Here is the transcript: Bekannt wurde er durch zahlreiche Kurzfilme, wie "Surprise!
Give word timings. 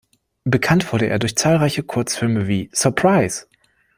Bekannt 0.45 0.91
wurde 0.91 1.05
er 1.05 1.19
durch 1.19 1.35
zahlreiche 1.37 1.83
Kurzfilme, 1.83 2.47
wie 2.47 2.71
"Surprise! 2.73 3.45